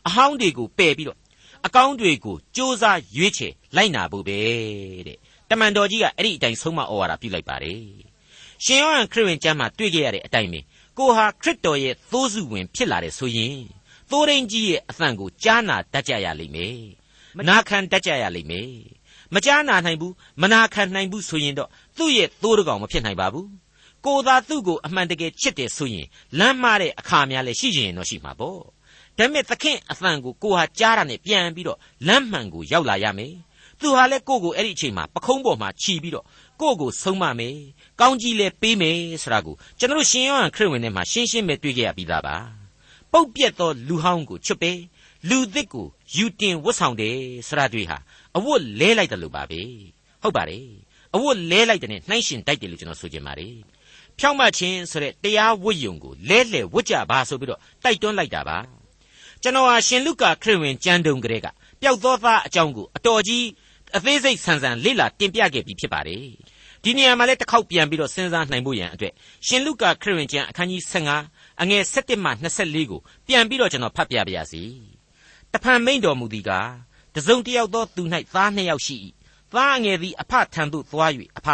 [0.07, 1.19] အဟောင်းတွေကိုပယ်ပြီးတော့
[1.67, 2.83] အကောင်းတွေကိုစ조사
[3.17, 4.39] ရွေးချယ်လိုက်နာဖို့ပဲ
[5.07, 5.19] တဲ့
[5.49, 7.83] တမန်တော်ကြီးကအဲ့ဒီအတိုင်းဆုံးမဩဝါဒပြုလိုက်ပါတယ်
[8.65, 10.61] ရှင်ယောဟန်ခရစ်ဝင်ကျမ်းမှာတွေ့ကြရတဲ့အတိုင်းပဲ
[10.99, 13.57] ကိုဟာခရစ်တော်ရဲ့သိုးစုဝင်ဖြစ်လာတဲ့ဆိုရင်
[14.11, 16.79] သိုးရင်းကြီးရဲ့အသံကိုကြားနာတတ်ကြရလိမ့်မယ်
[17.49, 18.73] နာခံတတ်ကြရလိမ့်မယ်
[19.35, 23.49] မကြားနာနိုင်ဘူးမနာခံနိုင်ဘူးဆိုရင်တော့သူ့ရဲ့သိုးတကောင်မဖြစ်နိုင်ပါဘူး
[24.07, 26.07] ကိုသာသူ့ကိုအမှန်တကယ်ချစ်တယ်ဆိုရင်
[26.39, 28.65] လမ်းမတဲ့အခါများလည်းရှိရင်တော့ရှိမှာပေါ့ဒါ
[29.17, 33.35] ပေမဲ့သခင်အသံကိုကိုဟာကြားတာနဲ့ပြန်ပြီးတော့လမ်းမှန်ကိုရောက်လာရမယ်
[33.81, 36.27] သူဟာလည်းကိုကိုအဲ့ဒီအချိန်မှာပခုံးပေါ်မှာခြီးပြီးတော့
[36.61, 37.57] ကိုကိုဆုံးမမယ်
[38.01, 42.37] ကောင်းကြီးလည်းပေးမယ်ဆိုတာကိုကျွန်တော်ရှင်ယောဟန်ခရစ်ဝင်ထဲမှာရှင်းရှင်းပဲတွေ့ကြရပြီးသားပါ
[43.13, 44.73] ပုတ်ပြက်သောလူဟောင်းကိုချွတ်ပဲ
[45.29, 47.17] လူသစ်ကိုယူတင်ဝတ်ဆောင်တယ်
[47.49, 47.99] ဆိုတာတွေဟာ
[48.37, 49.61] အဝတ်လဲလိုက်တယ်လို့ပါပဲ
[50.23, 50.67] ဟုတ်ပါတယ်
[51.15, 53.55] အဝတ်လဲလိုက်တဲ့နဲ့နှိုင်းရှင်တိုက်တယ်လို့ကျွန်တော်ဆိုချင်ပါတယ်
[54.19, 58.59] ဖြောင့်မတ်ခြင်းဆိုတဲ့တရားဝတ်ယုံကိုလဲလှယ်ဝတ်ကြပါဆိုပြီးတော့တိုက်တွန်းလိုက်တာပါ
[59.43, 61.47] ကျွန်တော်ဟာရှင်လုကာခရစ်ဝင်ကျမ်းတုံကလေးက
[61.81, 63.45] ပျောက်သောသားအကြောင်းကိုအတော်ကြီး
[63.97, 66.25] အသေးစိတ်ဆန်းဆန်းလေ့လာတင်ပြခဲ့ပြီးဖြစ်ပါတယ်
[66.83, 69.13] ဒီနေရာမှာလည်းတစ်ခေါက်ပြန်ပြီးတော့စဉ်းစားနိုင်ဖို့ရန်အတွက်
[69.47, 70.83] ရှင်လုကာခရစ်ဝင်ကျမ်းအခန်းကြီး
[71.23, 74.63] 15အငယ်17မှ24ကိုပြန်ပြီးတော့ကျွန်တော်ဖတ်ပြပါရစေ
[75.53, 76.73] တဖန်မိန်တော်မူသည်ကား
[77.15, 78.03] တစုံတစ်ယောက်သောသူ၌
[78.35, 78.97] သားနှစ်ယောက်ရှိ၏
[79.55, 81.49] သားငယ်သည်အဖထံသို့သွား၍အဖ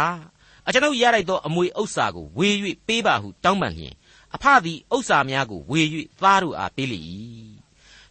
[0.67, 2.49] အကျွန်ုပ်ရလိုက်သောအမွေဥစ္စာကိုဝေ၍
[2.87, 3.93] ပေးပါဟုတောင်းပန်လျင်
[4.35, 5.81] အဖသည်ဥစ္စာများကိုဝေ၍
[6.21, 6.99] သားတို့အားပေးလေ၏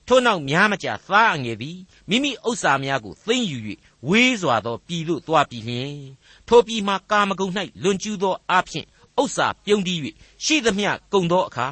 [0.07, 3.59] ထို့နောက်များမကြာသားအငယ်သည်မိမိဥစ္စာများကိုသိမ်းယူ၍
[4.09, 5.97] ဝေးစွာသောပြည်သို့သွားပြီးလျှင်
[6.49, 8.87] ထိုပြည်မှကာမဂုဏ်၌လွန်ကျူးသောအဖြစ်
[9.21, 9.99] ဥစ္စာပြုံးတီး၍
[10.45, 11.67] ရှိသမျှကုန်သောအခါ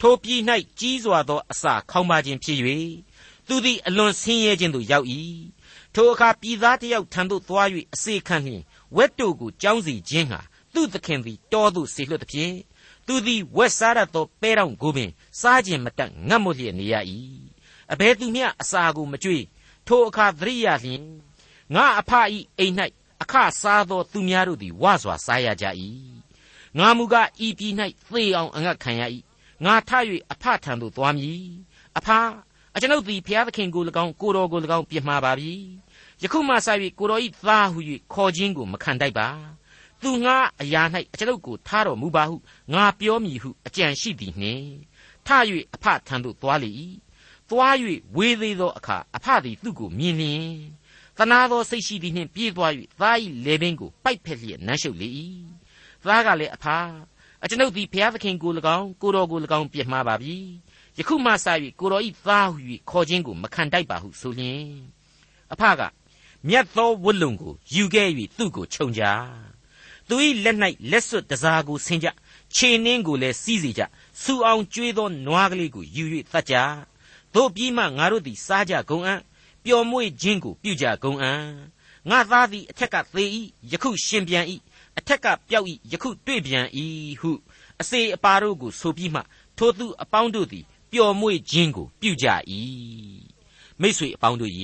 [0.00, 0.40] ထိုပြည်၌
[0.80, 2.58] ကြီးစွာသောအစာခေါင်းပါခြင်းဖြစ်၍
[3.48, 5.06] သူသည်အလွန်ဆင်းရဲခြင်းသို့ရောက်၏
[5.94, 8.62] ထိုအခါပြည်သားတစ်ယောက်ထံသို့သွား၍အစေခံလျင်
[8.96, 10.40] ဝက်တို့ကိုကြောင်းစီခြင်းဟာ
[10.74, 12.54] သူ့သခင်သည်တောသို့ဆေလွတ်သည်ဖြင့်
[13.06, 15.10] သူသည်ဝက်စားရသောပဲတောင်ကိုပင်
[15.40, 16.94] စားခြင်းမတတ်ငတ်မွတ်လျက်နေရ၏
[17.92, 19.44] အဘယ်သူမျှအစာကိုမကြွေး
[19.86, 21.02] ထိုအခါသတိရလျင်
[21.74, 22.74] ငါအဖဤအိမ်၌
[23.22, 25.66] အခစားသောသူများတို့သည်ဝစွာစားရကြ၏
[26.78, 27.74] ငါမူကားဤပြည်၌
[28.08, 29.02] သေအောင်အငတ်ခံရ၏
[29.64, 29.90] ငါထ၍
[30.32, 31.44] အဖထံသို့သွားမည်
[31.98, 32.08] အဖ
[32.76, 35.52] အကျွန်ုပ်သည်ဖျားသခင်ကို၎င်းကိုတော်ကို၎င်းပြစ်မှားပါပြီ
[36.22, 37.78] ယခုမှစ၍ကိုတော်ဤသားဟု၍
[38.12, 39.28] ခေါ်ခြင်းကိုမခံတိုက်ပါ
[40.02, 42.36] သူငါအရာ၌အကျွန်ုပ်ကိုထားတော်မူပါဟု
[42.74, 44.68] ငါပြောမည်ဟုအကြံရှိသည်နှင့်
[45.26, 45.28] ထ၍
[45.74, 46.70] အဖထံသို့သွားလေ၏
[47.50, 47.74] သွား၍
[48.16, 50.48] ဝေးသေးသောအခါအဖသည်သူ့ကိုမြင်လျင်
[51.18, 55.08] သနာသောစိတ်ရှိသည်နှင့်ပြေးသွား၍သား၏လေပင်ကိုပိုက်ဖက်လျက်နမ်းရှုပ်လေ၏
[56.04, 56.66] သားကလည်းအဖ
[57.42, 60.36] အကျွန်ုပ်သည်ဘုရားသခင်ကို၎င်းကိုတော်ကို၎င်းပြစ်မှားပါပြီ
[60.98, 61.46] ယခုမှစ၍
[61.80, 62.58] ကိုတော်ဤသားဟု၍
[62.90, 64.64] ခေါ်ခြင်းကိုမခံတိုက်ပါဟုဆိုလျင်
[65.52, 65.82] အဖက
[66.48, 69.02] မြတ်သောဝတ်လုံကိုယူခဲ့၍သူ့ကိုခြုံကြ
[70.08, 70.58] သူ၏လက်၌
[70.90, 72.08] လက်စွပ်တစားကိုဆင်းကြ
[72.54, 73.82] ခြေနှင်းကိုလည်းစီးစေကြ
[74.22, 76.54] စူအောင်ကျွေးသောနွားကလေးကိုယူ၍တတ်ကြ
[77.34, 79.20] တို့ပြီးမှငါတို့သည်စားကြကုန်အံ့
[79.64, 81.42] ပျော်မွေ့ခြင်းကိုပြုကြကုန်အံ့
[82.10, 83.24] ငါသားသည်အထက်ကသေ၏
[83.72, 84.44] ယခုရှင်ပြန်၏
[84.98, 86.66] အထက်ကပျောက်၏ယခုတွေ့ပြန်၏
[87.20, 87.30] ဟု
[87.80, 89.20] အစေအပါတို့ကိုဆိုပြီးမှ
[89.58, 92.26] ထိုသူအပေါင်းတို့သည် ပျော်မွေ့ခြင်းကိုပြုကြ၏
[93.80, 94.52] မိษွေအပေါင်းတို့၏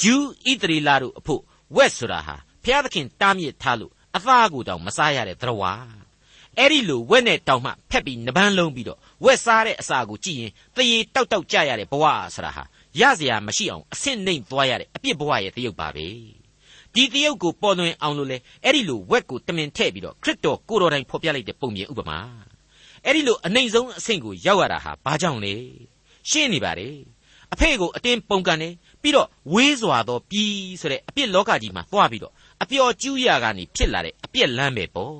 [0.00, 1.42] ဂျူးဣသရေလတို့အဖို့
[1.76, 5.72] ဝက်ဆိုတာဟာဘုရားသခင်တားမြစ်ထားလို့အသားကိုတောင်မစားရတဲ့သရဝါ
[6.58, 12.64] အဲ့ဒီလိုဝက်နဲ့တောင်မှဖက်ပြီးနှပန်းလုံးပြီးတော့ဝက်စားတဲ့အစာကိုကြည့်ရင်တရေတောက်တောက်ကြရတဲ့ဘဝဆိုတာဟာ
[13.00, 16.06] ရစရာမရှိအောင်အဆင့်နှိမ်သွားရတဲ့အပြစ်ဘဝရဲ့တရုပ်ပါပဲ
[16.94, 22.18] ဒီတရုပ်ကိုပေါ်လွင်အောင်လို့လေအဲ့ဒီလိုဝက်ကိုတမင်ထည့်ပြီးတော့ခရစ်တော်ကိုတော်တိုင်ဖော်ပြလိုက်တဲ့ပုံပြင်ဥပမာ
[23.06, 25.54] အဲ့ဒီလိုအနှိမ်ဆုံးအဆင့်ကိုရောက်ရတာဟာဘာကြောင့်လဲ
[26.30, 26.88] ရှင်းနေပါလေ
[27.52, 28.68] အဖေကိုအတင်းပုံကန်နေ
[29.02, 35.16] ပြီးတော့ဝေးစွာသောပြီးဆိုတဲ့အပြစ်လောကကြီးမှာသွားပြီးတော့အပျော်ကျူးရာကနေဖြစ်လာတဲ့အပြစ်လမ်းပဲပေါ့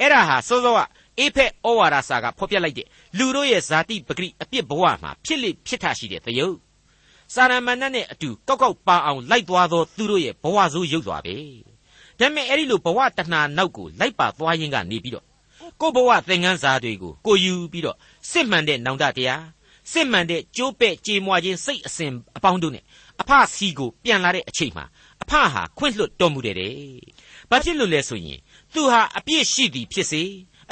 [0.00, 0.80] အဲ့ဒါဟာစောစောက
[1.18, 2.86] အေဖက်ဩဝါဒစာကဖော်ပြလိုက်တဲ့
[3.18, 6.56] လူတို့ရဲ့ဇာတိပဂရိအပြစ်ဘဝမှာဖြစ်လိဖြစ်ထရှိတဲ့သယုတ်
[7.34, 11.36] စာရမဏတ်နဲ့အတူကောက်ကောက်ပါအောင်လိုက်သွားသောသူတို့ရဲ့ဘဝဆိုးရုပ်သွားပဲ
[12.18, 15.26] ဒါပေမဲ့အဲ့ဒီလိုဘဝတဏှာနောက်ကိုလိုက်ပါသွားရင်းကနေပြီးတော့
[15.80, 17.96] ကိုဘဝသင်္ကန်းစာတွေကိုကိုယူပြီးတော့
[18.30, 19.44] စစ်မှန်တဲ့နောင်တတရား
[19.92, 22.84] စစ်မှန်တဲ့ကြိုးပဲ့ကြေမွာခြင်းစိတ်အစဉ်အပေါင်းတို့နဲ့
[23.20, 24.84] အဖစီကိုပြန်လာတဲ့အချိန်မှာ
[25.22, 26.74] အဖဟာခွင့်လွှတ်တော်မူတယ်တဲ့။
[27.50, 28.38] ဘာဖြစ်လို့လဲဆိုရင်
[28.74, 30.22] သူဟာအပြစ်ရှိသည်ဖြစ်စေ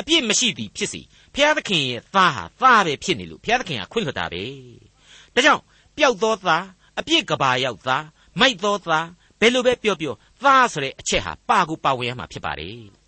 [0.01, 1.01] အပြစ်မရှိသည်ဖြစ်စေ
[1.35, 4.45] ဘုရားသခင်ရဲ့သားဟာသားပဲဖြစ်နေလို့ဘုရားသခင်ကခွင့်လွှတ်တာပဲ။
[5.35, 5.63] ဒါကြောင့်
[5.97, 6.65] ပျောက်သောသား
[6.99, 8.05] အပြစ်ကဘာရောက်သား
[8.41, 9.07] မိုက်သောသား
[9.41, 12.85] ဘယ်လိုပဲပြောပြောသားဆိုတဲ့အချက်ဟာပါကိုပါဝင်ရမှာဖြစ်ပါတယ်။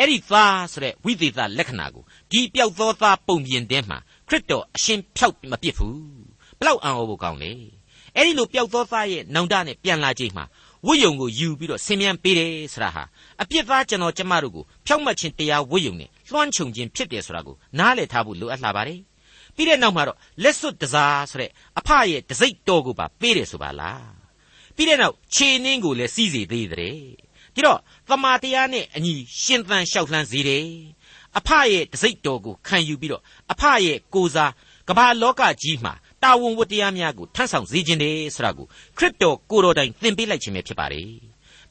[0.00, 5.96] အဲ့ဒီသားဆိုတဲ့ဝိသေသလက္ခဏာကိုဒီပျောက်သောသားပုံပြင်တဲ့မှာခရစ်တော်အရှင်ဖြောက်မပစ်ဘူး။
[6.58, 7.52] ဘလောက်အံ့ဩဖို့ကောင်းလဲ။
[8.16, 10.44] အဲ့ဒီလိုပျောက်သောသားရဲ့နောင်တနဲ့ပြန်လာချိန်မှာ
[10.86, 13.04] ဝိယုံကိုယူပြီးတော့ဆင်မြန်းပေးတယ်ဆိုတာဟာ
[13.42, 19.00] အပြစ်သားကျွန်တော်ကျမတို့ကိုဖြောက်မှတ်ခြင်းတရားဝိယုံနဲ့လွှမ်းခြုံခြင်းဖြစ်တယ်ဆိုတာကိုနားလည်ထားဖို့လိုအပ်လာပါတယ်။
[19.54, 24.02] ပြီးတဲ့နောက်မှာတော့လက်စွပ်တစားဆိုတဲ့အဖရဲ့တစိ့တော်ကိုပါပေးတယ်ဆိုပါလား။
[24.76, 27.00] ပြီးတဲ့နောက်ခြေနှင်းကိုလည်းစီးစေသေးတယ်။
[27.54, 30.66] ဒီတော့သမာတရားနဲ့အညီရှင်သန်လျှောက်လှမ်းစေတယ်။
[31.38, 34.52] အဖရဲ့တစိ့တော်ကိုခံယူပြီးတော့အဖရဲ့ကိုစား
[34.88, 38.66] ကမ္ဘာလောကကြီးမှာတာဝန်ဝတ္တရားများကိုထမ်းဆောင်စေခြင်းတယ်ဆိုတာကို
[38.98, 41.10] ခရစ်တော်ကိုတော်တိုင်သင်ပေးလိုက်ခြင်းပဲဖြစ်ပါတယ်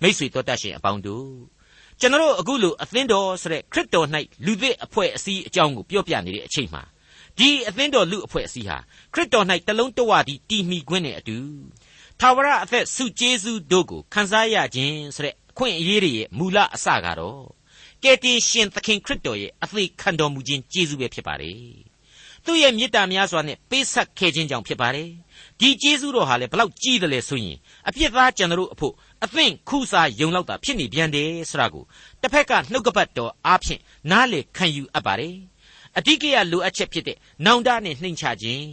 [0.02, 1.28] မိษွေတော်တတ်ရှင်အပေါင်းတို့
[2.00, 4.08] ကျွန်တော်အခုလိုအသင်းတော်ဆိုတဲ့ခရစ်တော်၌
[4.46, 6.84] လူသစ်အဖွဲ့အစည်းအကြောင်းကိုပြောပြနေတဲ့အချိန်မှာ
[7.38, 8.78] ဒီအသင်းတော်လူအဖွဲ့အစည်းဟာ
[9.14, 11.38] ခရစ်တော်၌တလုံးတဝတည်းတည်မီခွင့်နဲ့အတူ
[12.20, 17.44] သာဝရအသက်စုကျေးဇူးတို့ကိုခံစားရခြင်းဆိုတဲ့အ ခွင့်အရေးတွေရဲ့မူလအစကတော့
[18.04, 21.60] ကယ်တင်ရှင်သခင်ခရစ်တော်ရဲ့အသေးခံတော်မူခြင်းကျေးဇူးပဲဖြစ်ပါတယ်
[22.46, 25.10] သူ့ရဲ့မေတ္တာများစွာနဲ့ပေးဆက်ခဲ့ခြင်းကြောင့်ဖြစ်ပါတယ်
[25.60, 28.94] ဒီကျေးဇူးတော်ဟာလည်းဘလောက်ကြီးတယ်လဲဆိုရင်အပြစ်သားကျွန်တော်တို့အဖို့
[29.24, 31.84] အသင့်ခုစားယုံလောက်တာဖြစ်နေပြန်တယ်ဆိုတာကို
[32.22, 35.36] တစ်ဖက်ကနှုတ်ကပတ်တော်အားဖြင့်နားလေခံယူအပ်ပါတယ်
[35.98, 38.66] အဓိကရလိုအပ်ချက်ဖြစ်တဲ့နောင်တနဲ့နှိမ်ချခြင်း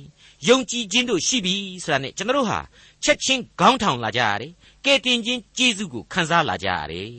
[0.49, 2.61] ယုံကြည်ခြင်းတို့ရှိပြီဆိုတာနဲ့ကျွန်တော်တို့ဟာ
[3.05, 4.53] ချက်ချင်းခေါင်းထောင်လာကြရတယ်
[4.87, 7.11] ကဲတင်ခြင်းကျေးဇူးကိုခံစားလာကြရတယ်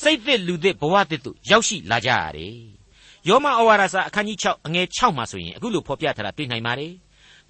[0.00, 2.56] စိတ်သစ်လူသစ်ဘဝသစ်တို့ရောက်ရှိလာကြရတယ်
[3.28, 6.94] ယောမဩဝါဒစာအခန်းကြီး6အငယ်6မှာဆိုရင်အခုလိုဖော်ပြထားတာတွေ့နိုင်ပါတယ်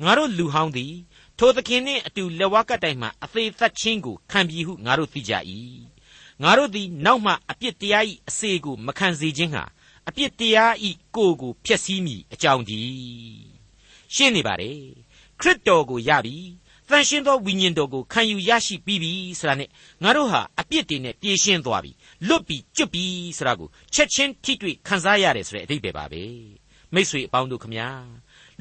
[0.04, 0.94] ငါတို့လူဟောင်းသည်
[1.38, 5.32] ထိုသခင်နှင့်အတူလက်ဝါးကတိုင်မှအသေးသက်ချင်းကိုခံပြီးဟုငါတို့သိကြ၏
[6.42, 9.64] ငါတို့သည်နောက်မှအပြစ်တရား၏အစေကိုမခံစေခြင်းဟာ
[10.08, 12.82] အပြစ်တရားဤကိုယ်ကိုဖျက်ဆီးမိအကြောင်းဒီ
[14.14, 14.80] ရှင်းနေပါတယ်
[15.40, 16.36] ခရစ်တော်ကိုရပြီ
[16.90, 19.68] တန်ရှင်းသောဝိညာဉ်တော်ကိုခံယူရရှိပြီးပြီဆိုတာနဲ့
[20.02, 21.92] ငါတို့ဟာအပြစ်တွေနဲ့ပြေရှင်းသွားပြီ
[22.28, 26.22] လွတ်ပြီးကျွတ်ပြီးဆိုတာကိုချက်ချင်းထိတွေ့ခံစားရတယ်ဆိုတဲ့အဓိပ္ပာယ်ပါပဲ
[26.94, 27.88] မိษွေအပေါင်းတို့ခမညာ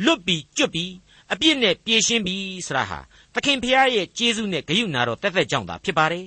[0.06, 0.92] လွတ်ပြီးကျွတ်ပြီး
[1.34, 3.00] အပြစ်နဲ့ပြေရှင်းပြီးဆိုတာဟာ
[3.34, 6.26] သခင်ဖျားရဲ့ကျေးဇူးနဲ့ဂရုဏာတော်တက်သက်ကြောင့်သာဖြစ်ပါတယ်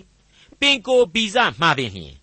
[0.60, 2.14] ပင်ကိုဗီဇမှားပင်လျင်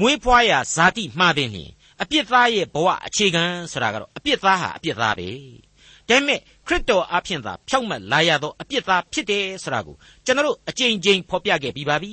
[0.00, 1.70] မွေးဖွားရာဇာတိမှားပင်လျင်
[2.02, 5.28] အပြစ်သားရဲ့ဘဝအခြေခံဆိုတာကတော့အပြစ်သားဟာအပြစ်သားပဲ
[6.08, 12.12] ဒါပေမဲ့ခရစ်တော်အဖျင်သာဖြောက်မှတ်လာရသောအပြစ်သားဖြစ်တယ်ဆိုတာကိုကျွန်တော်အကြိမ်ကြိမ်ဖော်ပြခဲ့ပြီးပါပြီ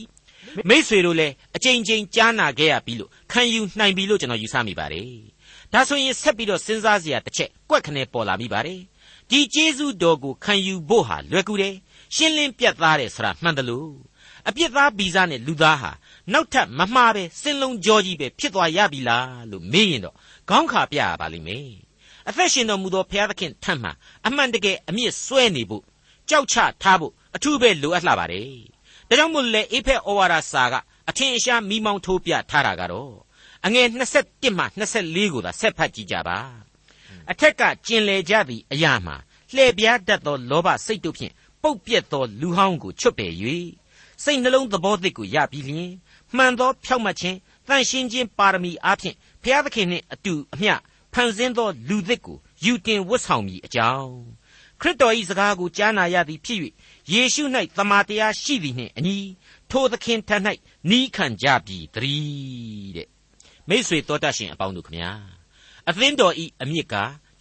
[0.70, 5.10] မိษွေတို့လည်းအကြိမ်ကြိမ်ကြားနာခဲ့ရပြီလို့ခံယူနိုင်ပြီလို့ကျွန်တော်ယူဆမိပါတယ်
[5.74, 8.80] ဒါဆိုရင်ဆက်ပြီးတော့စဉ်းစားစရာတစ်ချက်ကွက်ခနဲ့ပေါ်လာမိပါတယ်
[9.30, 11.76] ဒီကျေးဇူးတော်ကိုခံယူဖို့ဟာလွယ်ကူတယ်
[12.16, 13.92] ရှင်းလင်းပြတ်သားတယ်ဆိုတာမှန်တယ်လို့
[14.48, 15.92] အပြစ်သားဗီဇနဲ့လူသားဟာ
[16.34, 20.16] နောက်ထပ်မမှားပဲစင်လုံးကြောကြီးပဲဖြစ်သွားရပြီလားလို့မေးရင်တော့
[20.50, 21.81] ခေါင်းခါပြရပါလိမ့်မယ်
[22.30, 23.90] အသက်ရှင်တော်မူသောဘုရားသခင်ထံမှ
[24.28, 25.84] အမှန်တကယ်အမြင့်ဆွဲနေဖို့
[26.30, 28.48] ကြောက်ချထားဖို့အထူးပဲလိုအပ်လှပါတယ်
[29.08, 30.74] ဒါကြောင့်မို့လဲအေဖက်ဩဝါဒစာက
[31.10, 33.14] အထင်အရှားမိမောင်းထိုးပြထားတာကတော့
[33.66, 33.88] အငယ်
[34.22, 34.66] 21မှ
[34.98, 36.38] 24ကိုသာဆက်ဖတ်ကြည့်ကြပါ
[37.32, 39.16] အထက်ကကျင်လေကြသည့်အရာမှာ
[39.54, 43.34] လှည့်ပြားတတ်သောလောဘစိတ်တို့ဖြင့်ပုတ်ပြက်သောလူဟောင်းကိုချွတ်ပယ်၍
[44.24, 45.92] စိတ်နှလုံးသဘောသစ်ကိုရပြီးလျှင်
[46.36, 50.74] မှန်သောဖြောက်မှတ်ခြင်းတန်ရှင်းခြင်းပါရမီအားဖြင့်ဘုရားသခင်နှင့်အတူအမျှ
[51.14, 54.16] ဖန်ဆင်းသောလူသစ်ကိုယူတင်ဝတ်ဆောင်မိအကြောင်း
[54.82, 56.60] ခရစ်တော်၏စကားကိုကြားနာရသည်ဖြစ်၍
[57.14, 57.44] ယေရှု၌
[57.78, 59.18] သမာတရားရှိသည်နှင့်အညီ
[59.72, 60.38] ထိုသခင်ထံ၌
[60.90, 63.08] နီးခံကြပြီတည်းတဲ့
[63.70, 65.12] မိတ်ဆွေတော်တတ်ရှင်အပေါင်းတို့ခမညာ
[65.90, 66.96] အသင်းတော်ဤအမြစ်က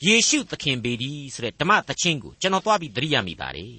[0.06, 3.76] ယေရှုသခင်ပေဒီဆိုတဲ့ဓမ္မသချင်းကိုကျွန်တော်သွားပြီးသတိရမိပါတယ်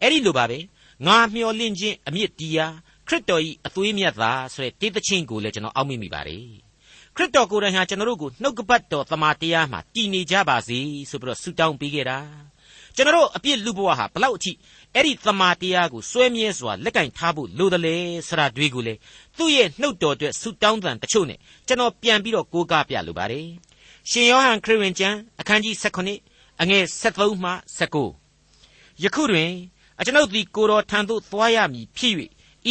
[0.00, 0.58] အဲ့ဒီလိုပါပဲ
[1.06, 2.74] ငါမျှော်လင့်ခြင်းအမြစ်တရား
[3.08, 6.44] ခရစ်တော်ဤအသွေးမြတ်သာဆိုတဲ့တေးသချင်းကိုလည်းကျွန်တော်အောက်မေ့မိပါတယ်
[7.16, 10.78] ခရစ်တော်ကိုယ်တိုင်ဟာကျွန်တော်တို့ကိုနှုတ်ကပတ်တော်သမာတရားမှာတည်နေကြပါစေ
[11.10, 12.18] ဆိုပြီးတော့ဆုတောင်းပေးခဲ့တာ
[12.96, 14.52] ကျွန်တော်တို့အပြစ်လူဘဝဟာဘလောက်အထိ
[14.94, 17.96] အဲ့ဒီသမာတရားကိုစွဲမြဲစွာလက်ကင်ထားဖို့လိုတယ်လေ
[18.28, 18.94] ဆရာတွေကိုလေ
[19.38, 23.46] သူ့ရဲ့နှုတ်တော်အတွက်ဆုတောင်းတန်တချို့နဲ့ကျွန်တော်ပြန်ပြီးတော့ကိုးကားပြလိုပါတယ်
[24.10, 27.52] ရှင်ယောဟန်ခရစ်ဝင်ကျမ်းအခန်းကြီး16အငယ်73မှ
[28.20, 29.50] 19ယခုတွင်
[30.00, 32.14] အကျွန်ုပ်သည်ကိုတော်ထံသို့သွားရမည်ဖြစ်၍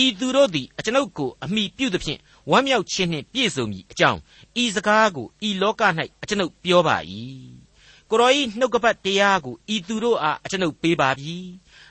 [0.02, 2.20] ဤသူတို့သည်အကျွန်ုပ်ကိုအမိပြုသဖြင့်
[2.50, 4.20] ဝမ်းမြောက်ခြင်းနှင့်ပြည့်စုံမည်အကြောင်း
[4.64, 5.82] ဤစကားကိုဤလောက၌
[6.24, 6.98] အကျွန်ုပ်ပြောပါ၏
[8.10, 11.38] ကိုရောဤနှုတ်ကပတ်တရားကိုဤသူတို့အားအကျွန်ုပ်ပေးပါပြီ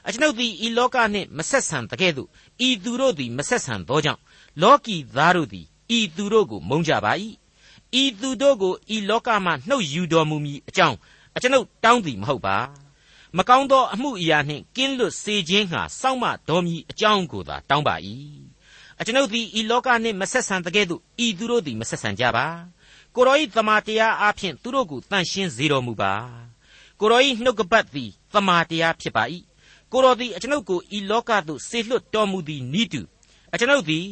[0.07, 2.29] အကျွန်ုပ်သည်ဤလောကနှင့်မဆက်ဆံတကဲ့သို့
[2.66, 4.21] ဤသူတို့သည်မဆက်ဆံသောကြောင့်
[4.62, 5.66] လောကီသားတို့သည်
[5.97, 7.12] ဤသူတို့ကိုမုန်းကြပါ၏
[8.03, 10.97] ဤသူတို့ကိုဤလောကမှနှုတ်ယူတော်မူမည်အကြောင်း
[11.37, 12.57] အကျွန်ုပ်တောင်းသည်မဟုတ်ပါ
[13.37, 17.97] မကောင်းသောအမှုအရာနှင့်ကင်းလွတ်စေခြင်းဟာစောင့်မတော်မူအကြောင်းကိုသာတောင်းပါ၏
[19.00, 22.46] အကျွန်ုပ်သည်ဤလောကနှင့်မဆက်ဆံတကဲ့သို့ဤသူတို့သည်မဆက်ဆံကြပါ
[23.14, 26.14] ကိုရောဤသမာတရားအဖျင်သူတို့ကိုတန်ရှင်းစေတော်မူပါ
[27.00, 29.24] ကိုရောဤနှုတ်ကပတ်သည်သမာတရားဖြစ်ပါ၏
[29.92, 33.02] ကိုရောသည်အကျွန်ုပ်ကိုဤလောကသို့ဆေလွတ်တော်မူသည်နိတု
[33.52, 34.06] အကျွန်ုပ်သည်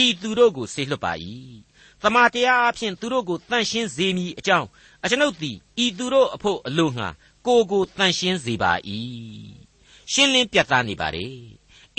[0.00, 1.12] ဤသူတို့ကိုဆေလွတ်ပါ၏
[2.02, 4.68] သမာတရားအဖျင်သူတို့ကိုတန်ရှင်းစေမည်အကြောင်း
[5.04, 7.08] အကျွန်ုပ်သည်ဤသူတို့အဖို့အလို့ငှာ
[7.46, 8.72] ကိုကိုတန်ရှင်းစေပါ၏
[10.12, 11.26] ရှင်းလင်းပြတ်သားနေပါလေ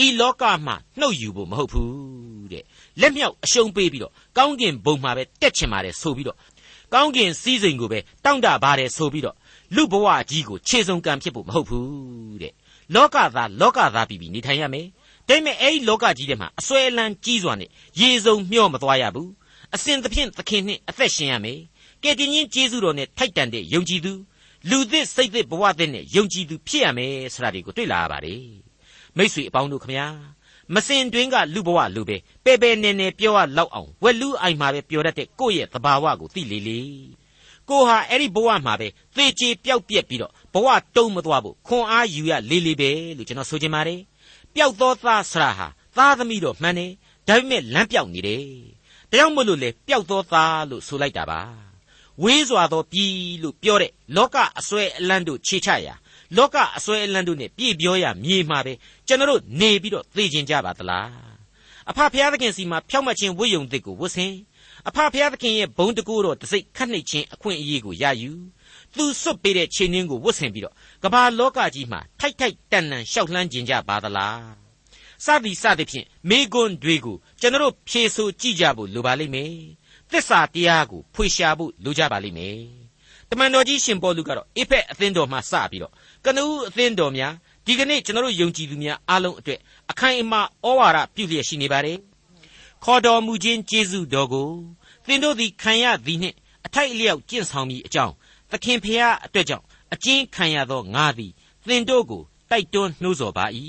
[0.06, 2.64] ဤလောကမှာနှုတ်ယူဖို့မဟုတ်ဘူးတဲ့
[3.02, 6.38] လက်မြောက်အရှုံးပေးပြီးတော့ကောင်းကင်ဘုံမှာပဲတက်ချင်ပါတယ်ဆိုပြီးတော့
[6.94, 9.36] ကောင်းကင်စည်းစိမ်ကိုပဲတောင့်တပါတယ်ဆိုပြီးတော့
[9.76, 12.54] လူဘဝကြီးကိုခြေစုံကံဖြစ်ဖို့မဟုတ်ဘူးတဲ့
[12.96, 14.88] လောကသားလောကသားပြီးပြီးနေထိုင်ရမယ်
[15.28, 19.32] ဒါပေမဲ့အဲ့ဒီလောကကြီးထဲမှာအစွဲအလန်းကြီးစွာနဲ့ရေစုံမျှော့မသွားရဘူး
[19.76, 21.60] အစဉ်သဖြင့်သခင်နှင့်အသက်ရှင်ရမယ်
[22.04, 24.14] ကဲတင်ချင်းကျေးဇူးတော်နဲ့ထိုက်တန်တဲ့ယုံကြည်သူ
[24.70, 28.69] လူသစ်စိတ်သစ်ဘဝသစ်နဲ့ယုံကြည်သူဖြစ်ရမယ်ဆိုတာတွေကိုတွေ့လာရပါတယ်
[29.18, 30.08] မိษွေအပေါင်းတို့ခမညာ
[30.74, 36.82] မစင်တွင်းကလူဘဝလူပဲပဲပဲနေနေပြောရလောက်အောင်ဝက်လူအိုင်မှာပဲပြောတတ်တဲ့ကိုယ့်ရဲ့သဘာဝကိုသိလေလေ
[37.70, 44.02] ကိုဟာအဲ့ဒီဘဝမှာပဲသေချေပျောက်ပြက်ပြီးတော့ဘဝတုံးမသွားဘူးခွန်အားယူရလေလေပဲလို့ကျွန်တော်ဆိုချင်ပါတယ်
[44.56, 45.68] ပျောက်သောသားဆရာဟာ
[45.98, 46.92] သားသမီးတော့မှန်တယ်
[47.28, 48.44] ဒါပေမဲ့လမ်းပြောက်နေတယ်
[49.10, 51.42] ဒါကြောင့်မို့လို့လေပျောက်သောသားလို့ဆိုလိုက်တာပါ
[52.24, 55.96] ဝေးစွာသောပြည်လို့ပြောတဲ့လောကအစွဲအလန့်တို့ခြေချရာ
[56.38, 58.74] လောကအစွဲအလန့်တို့နဲ့ပြည့်ပြောရမြေမှာပဲ
[59.08, 61.10] ကျွန်တော်တို့နေပြီးတော့သိကျင်ကြပါသလား
[61.90, 64.34] အဖဖျားသခင်စီမှာဖြောက်မှတ်ခြင်းဝိယုံသစ်ကိုဝတ်ဆင်
[64.88, 68.32] အဖဖျားသခင်ရဲ့ဘုံတကူတော်တစိ့ခတ်နှိပ်ခြင်းအခွင့်အရေးကိုရယူ
[68.96, 74.44] သူစွတ်ပေးတဲ့ခြေနှင်းကိုဝတ်ဆင်ပြီးတော့ကမ္ဘာလောကကြီးမှာထိုက်ထိုက်တန်တန်ရှောက်လှမ်းကျင်ကြပါသလား
[75.26, 79.54] စသည်စသည်ဖြင့်မိကွန်းတွေကိုကျွန်တော်ဖြေဆိုကြည့်ကြဖို့လိုပါလိမ့်မယ်
[80.12, 82.60] သစ္စာတရားကိုဖွေရှာဖို့လိုကြပါလိမ့်မယ်
[83.30, 85.94] တမန်တော်ကြီးရှင်ပေါလုကတော့အေဖက်အသင်းတော်မှစပြီးတော့
[86.26, 87.34] ကနဦးအသင်းတော်များ
[87.66, 89.60] ဒီကနေ့ကျွန်တော်တို့ယုံကြည်သူများအားလုံးအတွက်
[89.92, 91.98] အခိုင်အမာဩဝါဒပြုလျက်ရှိနေပါတယ်
[92.84, 94.50] ခေါ်တော်မူခြင်းကျေးဇူးတော်ကို
[95.08, 98.14] သင်တို့သည်ခံရသည်နှင့်အထိုက်အလျောက်ကျင့်ဆောင်မိအကြောင်း
[98.52, 101.32] သခင်ဖျားအတွက်ကြောင့်အကျဉ်ခံရသောငါသည်
[101.68, 103.46] သင်တို့ကိုတိုက်တွန်းနှိုးဆော်ပါ၏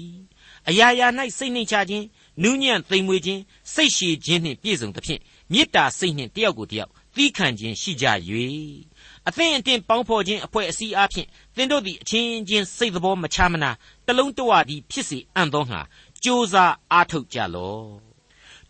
[0.69, 2.07] အရာရာ၌စိတ်နှိမ်ချခြင်း
[2.43, 3.41] နူးညံ့သိမ်မွေ့ခြင်း
[3.75, 5.21] စိတ်ရှည်ခြင်းနှင့်ပြည့်စုံသဖြင့်
[5.53, 8.07] မေတ္တာစိတ်နှင့်တယောက်ကိုတယောက်သီးခံခြင်းရှိကြ၍
[9.31, 13.71] အသင်အတင်ပေါင်းဖော်ခြင်းအဖွဲ့အစည်းအဖြစ်သင်တို့သည်အချင်းချင်းစိတ်တော်မချမနာ
[14.07, 15.81] တလုံးတဝတည်းဖြစ်စေအံ့သောငါ
[16.25, 17.89] ကြိုးစားအားထုတ်ကြလော့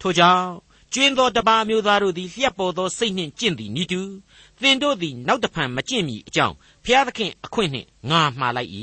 [0.00, 0.46] ထို့ကြောင့်
[0.92, 4.00] ကျွင်းသောတပါမျိုးသားတို့သည်လျှက်ပေါ်သောစိတ်နှင့်ကျင့်သည်နိတူ
[4.60, 8.70] သင်တို့သည်နောက်တဖန်မကျင့်မီအကြောင်းဖျားသခင်အခွင့်နှင့်ငါမှားလိုက်၏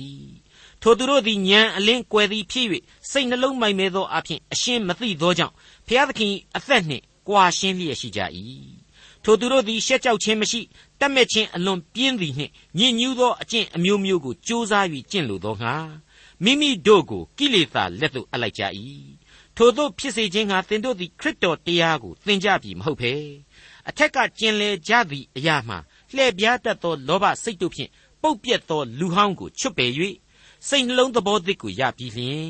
[0.82, 2.68] ထိုသူတို့သည်ညံအလင်းကွယ်သည်ဖြစ်၍
[3.12, 5.54] စိတ်နှလုံးမိုက်မဲသောအဖြစ်အရှင်းမသိသောကြောင့်
[5.88, 8.22] ဖျားသခင်အသက်နှင့်ကွာရှင်းလျက်ရှိကြ၏
[9.30, 10.62] ထိုသူတို့သည်ရှက်ကြောက်ခြင်းမရှိ
[11.00, 15.76] တတ်မဲ့ခြင်းအလွန်ပြင်းသည်နှင့်ညစ်ညူးသောအကျင့်အမျိုးမျိုးကိုကြိုးစား၍ကျင့်လိုသောငါ
[16.44, 18.63] မိမိတို့ကိုကိလေသာလက်သို့အပ်လိုက်ကြ၏
[19.56, 23.13] ထိုတို့ဖြစ်စေခြင်းငါသင်တို့သည်ခရစ်တော်တရားကိုသင်ကြပြီမဟုတ်ပေ
[23.90, 25.76] အထက်ကကျင်လေကြသည့်အရာမှ
[26.13, 29.92] လှည့်ပြားတတ်သောလောဘစိတ်တို့ဖြင့်ပုတ်ပြက်သောလူဟောင်းကိုချွတ်ပယ်၍
[30.68, 32.50] စိတ်နှလုံးသဘောသစ်ကိုရပြီးလျှင်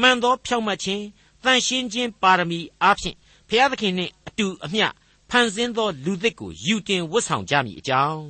[0.00, 1.04] မှန်သောဖြောင့်မတ်ခြင်း
[1.44, 3.16] တန်ရှင်းခြင်းပါရမီအားဖြင့်
[3.48, 4.86] ဘုရားသခင်နှင့်အတူအမျှ
[5.30, 8.24] ဖန်ဆင်းသောလူသစ်ကိုယူတင်ဝတ်ဆောင်ကြမည်အကြောင်း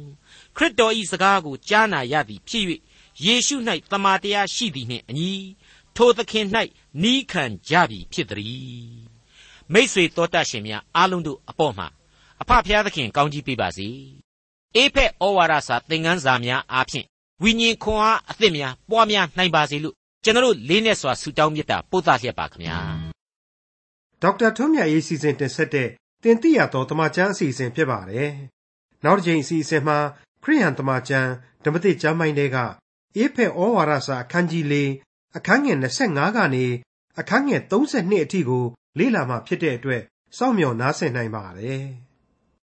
[0.57, 2.65] ခရစ်တော်၏စကားကိုကြားနာရသည်ဖြစ်၍
[3.25, 3.57] ယေရှု၌
[3.91, 5.33] တမန်တရားရှိသည်နှင့်အညီ
[5.97, 6.47] ထိုသခင်၌
[7.03, 9.07] နီးခံကြပြီဖြစ်သည်
[9.73, 11.87] မိษွေတော်တတ်ရှင်များအားလုံးတို့အပေါ်မှာ
[12.43, 13.89] အဖဖျားသခင်ကောင်းကြီးပေးပါစေ
[14.77, 17.07] အေဖက်ဩဝါဒစာသင်ခန်းစာများအားဖြင့်
[17.43, 22.79] ဝိညာဉ်ခွန်အားအသစ်များပွားများနိုင်ပါစေလို့ကျွန်တော်လေးနဲ့စွာဆုတောင်းမြတ်တာပို့သလျက်ပါခင်ဗျာ
[24.23, 25.89] ဒေါက်တာထွန်းမြတ်ရေးစီစဉ်တင်ဆက်တဲ့
[26.23, 28.31] တင်ပြရသောတမချန်းအစီအစဉ် ဖြစ်ပါတယ်
[29.05, 29.99] နောက်တစ်ချိန်အစီအစဉ်မှာ
[30.43, 31.31] ခရိယန်တမချန်း
[31.65, 32.57] ဓမ္မတိကျမ်းပိုင်းတွေက
[33.17, 34.75] အေဖက်ဩဝါဒစာ အခန်းကြီး ၄
[35.37, 36.67] အခန်းငယ်25ကနေ
[37.19, 38.65] အခန်းငယ်32အထိကို
[38.99, 40.03] လေ့လာမှဖြစ်တဲ့အတွက်
[40.37, 41.87] စောင့်မျှော်နားဆင်နိုင်ပါတယ်။